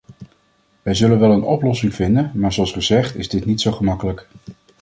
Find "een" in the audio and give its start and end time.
1.31-1.43